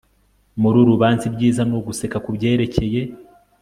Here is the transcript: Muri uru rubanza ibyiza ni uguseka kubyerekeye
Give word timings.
Muri 0.61 0.75
uru 0.81 0.89
rubanza 0.91 1.23
ibyiza 1.29 1.61
ni 1.65 1.73
uguseka 1.79 2.17
kubyerekeye 2.25 3.01